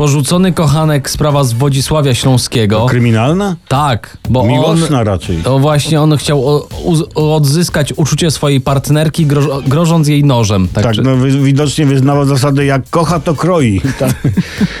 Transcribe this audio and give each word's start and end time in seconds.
Porzucony 0.00 0.52
kochanek 0.52 1.10
sprawa 1.10 1.44
z 1.44 1.52
Wodzisławia 1.52 2.14
Śląskiego. 2.14 2.86
Kryminalna? 2.86 3.56
tak, 3.68 4.16
bo 4.30 4.40
on, 4.40 4.48
Miłosna 4.48 5.04
raczej. 5.04 5.36
to 5.36 5.58
właśnie 5.58 6.00
on 6.00 6.16
chciał 6.16 6.48
o, 6.48 6.68
u, 6.84 7.20
odzyskać 7.32 7.92
uczucie 7.96 8.30
swojej 8.30 8.60
partnerki, 8.60 9.26
groż, 9.26 9.44
grożąc 9.66 10.08
jej 10.08 10.24
nożem. 10.24 10.68
Tak, 10.72 10.84
Tak, 10.84 10.94
czy- 10.94 11.02
no 11.02 11.16
wy- 11.16 11.40
widocznie 11.40 11.86
wyznawał 11.86 12.24
zasadę 12.24 12.64
jak 12.64 12.90
kocha, 12.90 13.20
to 13.20 13.34
kroi. 13.34 13.80
Tak. 13.98 14.14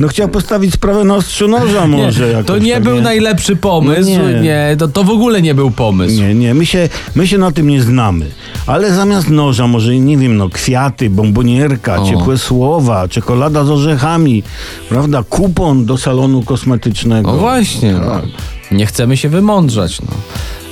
No 0.00 0.08
chciał 0.08 0.28
postawić 0.28 0.74
sprawę 0.74 1.04
na 1.04 1.14
ostrzu 1.14 1.48
noża 1.48 1.86
nie, 1.86 1.96
może. 2.04 2.28
jakoś, 2.28 2.46
to 2.46 2.58
nie 2.58 2.74
tak, 2.74 2.82
był 2.82 3.00
najlepszy 3.00 3.56
pomysł. 3.56 4.10
No 4.18 4.30
nie. 4.30 4.40
nie, 4.40 4.76
to, 4.78 4.88
to 4.88 5.04
w 5.04 5.10
ogóle 5.10 5.42
nie 5.42 5.54
był 5.54 5.70
pomysł. 5.70 6.14
Nie, 6.16 6.34
nie, 6.34 6.54
my 6.54 6.66
się, 6.66 6.88
my 7.14 7.26
się 7.26 7.38
na 7.38 7.50
tym 7.52 7.68
nie 7.68 7.82
znamy. 7.82 8.26
Ale 8.66 8.94
zamiast 8.94 9.28
noża 9.28 9.66
może, 9.66 9.98
nie 9.98 10.18
wiem, 10.18 10.36
no 10.36 10.48
kwiaty, 10.48 11.10
bombonierka, 11.10 12.02
O. 12.02 12.06
ciepłe 12.06 12.38
słowa, 12.38 13.08
czekolada 13.08 13.64
z 13.64 13.70
orzechami, 13.70 14.42
prawda, 14.88 15.22
kupon 15.22 15.84
do 15.84 15.98
salonu 15.98 16.42
kosmetycznego. 16.42 17.32
No 17.32 17.38
właśnie, 17.38 17.92
no. 17.92 18.22
nie 18.70 18.86
chcemy 18.86 19.16
się 19.16 19.28
wymądrzać, 19.28 20.00
no. 20.00 20.08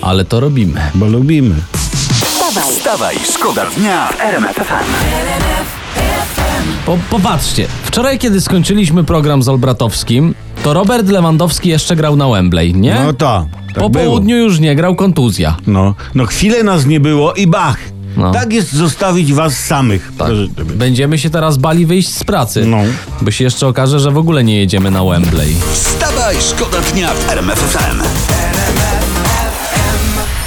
ale 0.03 0.25
to 0.25 0.41
robimy. 0.41 0.80
Bo 0.95 1.07
lubimy. 1.07 1.55
Wstawaj, 2.13 2.73
Wstawaj, 2.73 3.16
szkoda 3.35 3.66
dnia 3.77 4.09
w 4.09 4.21
RMF 4.21 4.57
FM. 4.57 4.91
Po, 6.87 6.99
popatrzcie, 7.11 7.66
wczoraj 7.85 8.19
kiedy 8.19 8.41
skończyliśmy 8.41 9.05
program 9.05 9.43
z 9.43 9.49
Olbratowskim, 9.49 10.35
to 10.70 10.74
Robert 10.74 11.09
Lewandowski 11.09 11.69
jeszcze 11.69 11.96
grał 11.96 12.16
na 12.16 12.29
Wembley, 12.29 12.74
nie? 12.74 12.95
No 12.95 13.13
tak. 13.13 13.45
tak 13.66 13.74
po 13.82 13.90
było. 13.90 14.04
południu 14.04 14.37
już 14.37 14.59
nie 14.59 14.77
grał, 14.77 14.95
kontuzja. 14.96 15.57
No, 15.66 15.95
no 16.15 16.27
chwilę 16.27 16.62
nas 16.62 16.87
nie 16.87 17.01
było 17.01 17.32
i 17.32 17.46
bach. 17.46 17.79
No. 18.16 18.32
Tak 18.32 18.52
jest 18.52 18.73
zostawić 18.73 19.32
was 19.32 19.57
samych. 19.59 20.12
Tak. 20.18 20.30
Będziemy 20.74 21.18
się 21.18 21.30
teraz 21.30 21.57
bali 21.57 21.87
wyjść 21.87 22.09
z 22.15 22.24
pracy, 22.24 22.66
No. 22.66 22.79
bo 23.23 23.30
się 23.30 23.45
jeszcze 23.45 23.66
okaże, 23.66 24.01
że 24.01 24.10
w 24.10 24.18
ogóle 24.18 24.45
nie 24.45 24.59
jedziemy 24.59 24.90
na 24.90 25.04
Wembley. 25.04 25.57
Wstawaj, 25.73 26.37
szkoda 26.40 26.79
dnia 26.93 27.09
w 27.15 27.30
RMF 27.30 27.59
FM. 27.59 28.02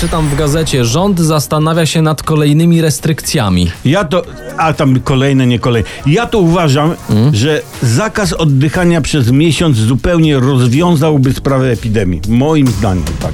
Czytam 0.04 0.30
w 0.30 0.36
gazecie, 0.36 0.86
rząd 0.86 1.20
zastanawia 1.20 1.86
się 1.86 2.02
nad 2.02 2.24
kolejnymi 2.24 2.82
restrykcjami. 2.82 3.72
Ja 3.86 4.04
to, 4.04 4.22
a 4.58 4.74
tam 4.74 5.00
kolejne, 5.00 5.48
nie 5.48 5.60
kolejne. 5.60 5.90
Ja 6.06 6.26
to 6.26 6.40
uważam, 6.40 6.96
Mm. 7.10 7.36
że 7.36 7.62
zakaz 7.82 8.34
oddychania 8.34 9.02
przez 9.02 9.32
miesiąc 9.32 9.78
zupełnie 9.78 10.40
rozwiązałby 10.40 11.34
sprawę 11.34 11.72
epidemii. 11.72 12.22
Moim 12.28 12.68
zdaniem, 12.68 13.04
tak. 13.22 13.32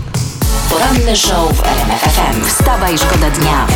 poranny 0.70 1.16
show 1.16 1.54
w 1.58 1.64
RMF 1.64 2.02
FM. 2.02 2.46
Wstawaj, 2.46 2.98
szkoda 2.98 3.30
dnia. 3.30 3.68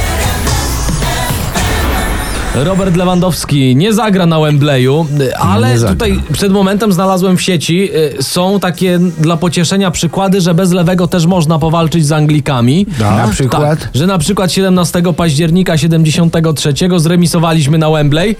Robert 2.55 2.95
Lewandowski 2.95 3.75
nie 3.75 3.93
zagra 3.93 4.25
na 4.25 4.39
Wembleyu, 4.39 5.07
ale 5.39 5.79
tutaj 5.79 6.19
przed 6.33 6.51
momentem 6.51 6.93
znalazłem 6.93 7.37
w 7.37 7.41
sieci, 7.41 7.89
y, 8.19 8.23
są 8.23 8.59
takie 8.59 8.99
dla 8.99 9.37
pocieszenia 9.37 9.91
przykłady, 9.91 10.41
że 10.41 10.53
bez 10.53 10.71
lewego 10.71 11.07
też 11.07 11.25
można 11.25 11.59
powalczyć 11.59 12.05
z 12.05 12.11
Anglikami. 12.11 12.85
Na 12.99 13.27
przykład? 13.27 13.79
Tak, 13.79 13.89
że 13.93 14.07
na 14.07 14.17
przykład 14.17 14.51
17 14.51 15.13
października 15.17 15.77
73 15.77 16.73
zremisowaliśmy 16.97 17.77
na 17.77 17.89
Wembley, 17.89 18.35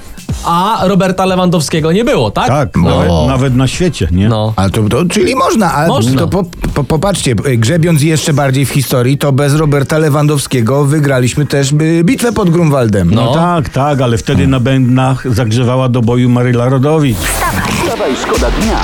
a 0.46 0.80
Roberta 0.88 1.26
Lewandowskiego 1.26 1.92
nie 1.92 2.04
było, 2.06 2.32
tak? 2.32 2.48
Tak, 2.48 2.70
No. 2.78 2.90
nawet, 2.90 3.12
nawet 3.28 3.56
na 3.56 3.68
świecie, 3.68 4.08
nie? 4.12 4.30
No. 4.30 4.54
Ale 4.56 4.70
to, 4.70 4.84
to, 4.90 5.06
czyli 5.06 5.36
można, 5.36 5.74
ale 5.74 5.88
Można. 5.88 6.20
to 6.22 6.28
po, 6.28 6.44
po, 6.74 6.84
popatrzcie, 6.84 7.36
grzebiąc 7.36 8.02
jeszcze 8.02 8.34
bardziej 8.34 8.66
w 8.66 8.70
historii, 8.70 9.18
to 9.18 9.32
bez 9.32 9.56
Roberta 9.56 9.98
Lewandowskiego 9.98 10.86
wygraliśmy 10.86 11.46
też 11.46 11.72
y, 11.72 12.04
bitwę 12.04 12.32
pod 12.32 12.50
Grunwaldem. 12.50 13.12
No, 13.16 13.24
No. 13.26 13.34
tak, 13.34 13.70
tak, 13.70 14.02
ale 14.02 14.18
wtedy 14.18 14.48
na 14.48 14.60
bębnach 14.60 15.34
zagrzewała 15.34 15.90
do 15.90 16.02
boju 16.02 16.30
Maryla 16.30 16.70
Rodowicz. 16.70 17.18
Wstawaj, 17.18 18.12
szkoda 18.24 18.52
dnia 18.52 18.78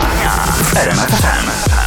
w 0.63 0.77
RMF 0.77 0.99
FM. 1.09 1.78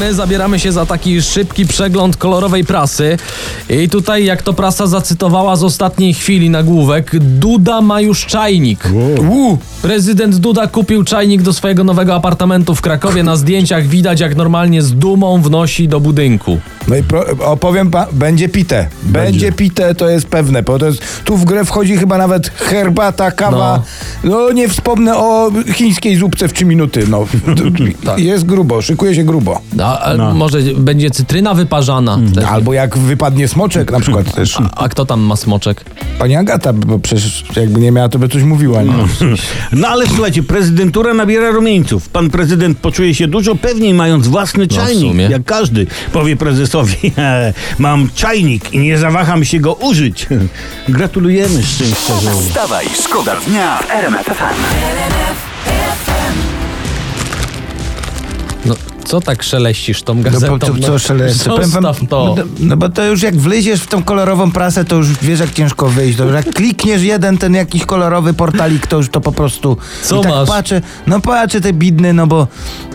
My 0.00 0.14
zabieramy 0.14 0.58
się 0.58 0.72
za 0.72 0.86
taki 0.86 1.22
szybki 1.22 1.66
przegląd 1.66 2.16
kolorowej 2.16 2.64
prasy. 2.64 3.16
I 3.70 3.88
tutaj, 3.88 4.24
jak 4.24 4.42
to 4.42 4.52
prasa 4.52 4.86
zacytowała 4.86 5.56
z 5.56 5.64
ostatniej 5.64 6.14
chwili 6.14 6.50
nagłówek, 6.50 7.18
Duda 7.18 7.80
ma 7.80 8.00
już 8.00 8.26
czajnik. 8.26 8.88
U, 9.30 9.58
Prezydent 9.82 10.36
Duda 10.36 10.66
kupił 10.66 11.04
czajnik 11.04 11.42
do 11.42 11.52
swojego 11.52 11.84
nowego 11.84 12.14
apartamentu 12.14 12.74
w 12.74 12.80
Krakowie. 12.80 13.22
Na 13.22 13.36
zdjęciach 13.36 13.86
widać, 13.86 14.20
jak 14.20 14.36
normalnie 14.36 14.82
z 14.82 14.92
dumą 14.92 15.42
wnosi 15.42 15.88
do 15.88 16.00
budynku. 16.00 16.58
No 16.90 16.96
i 16.96 17.02
pro, 17.02 17.24
opowiem, 17.46 17.90
pa, 17.90 18.06
będzie 18.12 18.48
pite. 18.48 18.86
Będzie. 19.02 19.30
Będzie. 19.30 19.52
pite, 19.52 19.94
to 19.94 20.08
jest 20.08 20.26
pewne, 20.26 20.62
bo 20.62 20.78
to 20.78 20.86
jest, 20.86 21.02
tu 21.24 21.36
w 21.36 21.44
grę 21.44 21.64
wchodzi 21.64 21.96
chyba 21.96 22.18
nawet 22.18 22.48
herbata, 22.48 23.30
kawa. 23.30 23.82
No, 24.24 24.52
nie 24.52 24.68
wspomnę 24.68 25.16
o 25.16 25.50
chińskiej 25.72 26.16
zupce 26.16 26.48
w 26.48 26.52
3 26.52 26.64
minuty. 26.64 27.06
No, 27.08 27.26
Tak. 28.04 28.18
Jest 28.18 28.46
grubo, 28.46 28.82
szykuje 28.82 29.14
się 29.14 29.24
grubo. 29.24 29.60
A, 29.82 30.00
a 30.00 30.14
No. 30.16 30.34
może 30.34 30.58
będzie 30.76 31.10
cytryna 31.10 31.54
wyparzana? 31.54 32.18
Też. 32.34 32.44
Albo 32.44 32.72
jak 32.72 32.98
wypadnie 32.98 33.48
smoczek 33.48 33.92
na 33.92 34.00
przykład 34.00 34.34
też. 34.34 34.58
A 34.76 34.88
kto 34.88 35.06
tam 35.06 35.20
ma 35.20 35.36
smoczek? 35.36 35.84
Pani 36.18 36.36
Agata, 36.36 36.72
bo 36.72 36.98
przecież 36.98 37.44
jakby 37.56 37.80
nie 37.80 37.92
miała, 37.92 38.08
to 38.08 38.18
by 38.18 38.28
coś 38.28 38.42
mówiła. 38.42 38.82
Nie? 38.82 38.92
No 39.72 39.88
ale 39.88 40.06
słuchajcie, 40.06 40.42
prezydentura 40.42 41.14
nabiera 41.14 41.50
rumieńców. 41.50 42.08
Pan 42.08 42.30
prezydent 42.30 42.78
poczuje 42.78 43.14
się 43.14 43.28
dużo 43.28 43.54
pewniej, 43.54 43.94
mając 43.94 44.28
własny 44.28 44.66
No, 44.70 44.76
czajnik, 44.76 45.30
jak 45.30 45.44
każdy. 45.44 45.86
Powie 46.12 46.36
prezesowi, 46.36 46.79
"E, 47.18 47.52
mam 47.78 48.10
czajnik 48.14 48.72
i 48.72 48.78
nie 48.78 48.98
zawaham 48.98 49.44
się 49.44 49.60
go 49.60 49.72
użyć. 49.74 50.26
Gratulujemy 50.88 51.62
szczęścia. 51.62 52.14
Wstawaj, 52.48 52.86
szkoda 53.04 53.36
dnia 53.36 53.78
w 53.78 53.90
RMF 53.90 54.30
co 59.10 59.20
tak 59.20 59.42
szeleścisz 59.42 60.02
tą 60.02 60.14
No 60.14 60.22
gazetą? 60.22 60.58
po 60.58 60.66
co, 60.66 60.98
co? 60.98 61.50
Powiem 61.50 61.70
wam- 61.70 61.82
Zostaw 61.82 62.08
to. 62.08 62.34
No, 62.36 62.44
no 62.60 62.76
bo 62.76 62.88
to 62.88 63.04
już 63.04 63.22
jak 63.22 63.36
wleziesz 63.36 63.80
w 63.82 63.86
tą 63.86 64.02
kolorową 64.02 64.52
prasę, 64.52 64.84
to 64.84 64.96
już 64.96 65.08
wiesz 65.22 65.40
jak 65.40 65.52
ciężko 65.52 65.88
wyjść. 65.88 66.18
To 66.18 66.24
już 66.24 66.34
jak 66.34 66.54
klikniesz 66.54 67.02
jeden 67.02 67.38
ten 67.38 67.54
jakiś 67.54 67.84
kolorowy 67.86 68.34
portalik, 68.34 68.86
to 68.86 68.96
już 68.96 69.08
to 69.08 69.20
po 69.20 69.32
prostu... 69.32 69.76
Co 70.02 70.20
I 70.20 70.22
tak 70.22 70.32
masz? 70.32 70.48
patrzę, 70.48 70.82
no 71.06 71.20
patrzę 71.20 71.60
te 71.60 71.72
bidny, 71.72 72.12
no 72.12 72.26
bo 72.26 72.48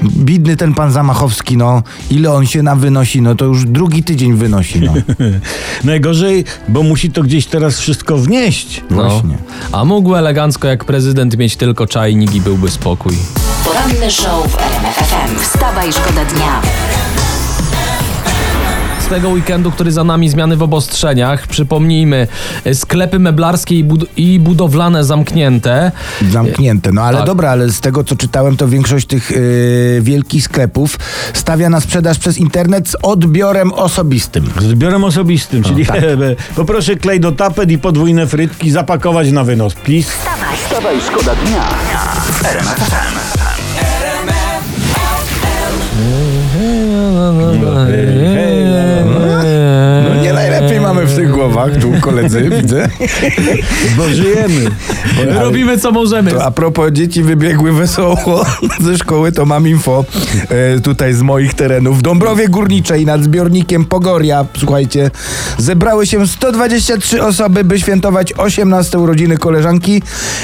bidny 0.03 0.57
ten 0.57 0.73
pan 0.73 0.91
Zamachowski, 0.91 1.57
no 1.57 1.83
ile 2.11 2.31
on 2.33 2.45
się 2.45 2.63
nam 2.63 2.79
wynosi, 2.79 3.21
no 3.21 3.35
to 3.35 3.45
już 3.45 3.65
drugi 3.65 4.03
tydzień 4.03 4.33
wynosi, 4.33 4.79
no. 4.81 4.93
Najgorzej, 5.83 6.45
bo 6.67 6.83
musi 6.83 7.11
to 7.11 7.23
gdzieś 7.23 7.45
teraz 7.45 7.79
wszystko 7.79 8.17
wnieść. 8.17 8.81
No. 8.89 8.95
Właśnie. 9.09 9.37
A 9.71 9.85
mógł 9.85 10.15
elegancko 10.15 10.67
jak 10.67 10.85
prezydent 10.85 11.37
mieć 11.37 11.55
tylko 11.55 11.87
czajnik 11.87 12.35
i 12.35 12.41
byłby 12.41 12.69
spokój. 12.71 13.13
Poranny 13.65 14.11
show 14.11 14.47
w 14.51 14.57
RMF 14.59 14.95
FM. 14.95 15.39
Wstawaj, 15.39 15.91
szkoda 15.93 16.25
dnia. 16.25 16.61
Z 19.05 19.07
tego 19.07 19.29
weekendu, 19.29 19.71
który 19.71 19.91
za 19.91 20.03
nami, 20.03 20.29
zmiany 20.29 20.57
w 20.57 20.63
obostrzeniach. 20.63 21.47
Przypomnijmy, 21.47 22.27
sklepy 22.73 23.19
meblarskie 23.19 23.75
i, 23.75 23.83
bud- 23.83 24.05
i 24.17 24.39
budowlane 24.39 25.03
zamknięte. 25.03 25.91
Zamknięte. 26.31 26.91
No 26.91 27.01
ale 27.01 27.17
Tak. 27.17 27.27
dobra, 27.27 27.49
ale 27.49 27.69
z 27.69 27.81
tego 27.81 28.03
co 28.03 28.15
czytałem, 28.15 28.57
to 28.57 28.67
większość 28.67 29.07
tych 29.07 29.31
yy, 29.31 29.99
wielkich 30.01 30.43
sklepów 30.43 30.99
stawia 31.33 31.69
na 31.69 31.81
sprzedaż 31.81 32.19
przez 32.19 32.37
internet 32.37 32.89
z 32.89 32.95
odbiorem 33.01 33.73
osobistym. 33.73 34.49
Z 34.61 34.63
zbiorem 34.63 35.03
osobistym, 35.03 35.63
czyli 35.63 35.85
tak. 35.85 36.01
poproszę 36.55 36.95
klej 36.95 37.19
do 37.19 37.31
tapet 37.31 37.71
i 37.71 37.77
podwójne 37.77 38.27
frytki 38.27 38.71
zapakować 38.71 39.31
na 39.31 39.43
wynos, 39.43 39.73
please. 39.73 40.11
Wstawaj, 40.75 41.01
szkoda 41.01 41.35
dnia. 41.35 41.63
W 42.27 42.45
RMF 42.45 42.89
FM. 42.89 43.15
No 47.61 47.85
nie 47.85 48.64
tych 51.15 51.31
głowach, 51.31 51.71
tu 51.81 51.91
koledzy, 52.01 52.49
widzę. 52.61 52.89
Bo 53.97 54.09
żyjemy. 54.09 54.71
Robimy 55.39 55.77
co 55.77 55.91
możemy. 55.91 56.31
To 56.31 56.45
a 56.45 56.51
propos 56.51 56.91
dzieci 56.91 57.23
wybiegły 57.23 57.71
wesoło 57.71 58.45
ze 58.79 58.97
szkoły, 58.97 59.31
to 59.31 59.45
mam 59.45 59.67
info 59.67 60.05
e, 60.49 60.79
tutaj 60.79 61.13
z 61.13 61.21
moich 61.21 61.53
terenów. 61.53 61.99
W 61.99 62.01
Dąbrowie 62.01 62.47
Górniczej 62.47 63.05
nad 63.05 63.23
zbiornikiem 63.23 63.85
Pogoria, 63.85 64.45
słuchajcie, 64.57 65.11
zebrały 65.57 66.05
się 66.05 66.27
123 66.27 67.23
osoby, 67.23 67.63
by 67.63 67.79
świętować 67.79 68.33
18 68.33 68.99
urodziny 68.99 69.37
koleżanki. 69.37 70.01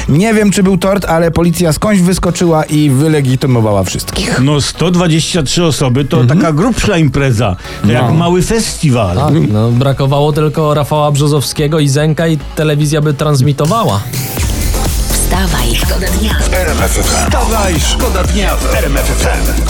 Nie 0.09 0.33
wiem, 0.33 0.51
czy 0.51 0.63
był 0.63 0.77
tort, 0.77 1.06
ale 1.06 1.31
policja 1.31 1.74
skądś 1.74 2.00
wyskoczyła 2.01 2.63
i 2.63 2.89
wylegitymowała 2.89 3.83
wszystkich. 3.83 4.41
No 4.44 4.62
123 4.62 5.63
osoby 5.63 6.06
to 6.06 6.24
taka 6.25 6.53
grubsza 6.53 6.97
impreza, 6.97 7.56
to 7.83 7.91
jak 7.91 8.13
mały 8.13 8.41
festiwal. 8.41 9.17
Tak, 9.17 9.33
no, 9.51 9.71
brakowało 9.71 10.33
tylko 10.33 10.61
Rafała 10.69 11.12
Brzozowskiego 11.12 11.80
i 11.80 11.90
Zenka 11.90 12.28
i 12.28 12.38
telewizja 12.56 13.02
by 13.02 13.13
transmitowała. 13.13 14.02
Wstawaj, 15.10 15.75
szkoda 15.75 16.08
dnia. 16.08 16.31
RMF 16.52 16.92
FM. 16.92 17.04
Wstawaj, 17.04 17.80
szkoda 17.80 18.24
dnia 18.24 18.56
w 18.56 18.75
RMF 18.75 19.06
FM. 19.06 19.62